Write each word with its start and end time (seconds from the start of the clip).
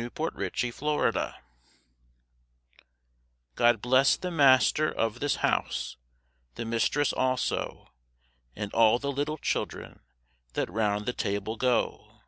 A 0.00 0.10
CHRISTMAS 0.10 0.78
CAROL 0.78 1.32
God 3.56 3.82
bless 3.82 4.16
the 4.16 4.30
master 4.30 4.88
of 4.88 5.18
this 5.18 5.34
house, 5.42 5.96
The 6.54 6.64
mistress 6.64 7.12
also, 7.12 7.88
And 8.54 8.72
all 8.72 9.00
the 9.00 9.10
little 9.10 9.38
children, 9.38 9.98
That 10.52 10.70
round 10.70 11.04
the 11.06 11.12
table 11.12 11.56
go. 11.56 12.20